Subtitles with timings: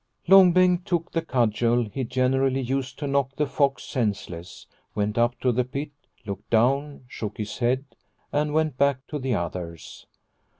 [0.27, 5.39] Long Bengt took the cudgel he generally used to knock the fox senseless, went up
[5.41, 5.91] to the pit,
[6.25, 7.85] looked down, shook his head,
[8.31, 10.07] and went back to the others.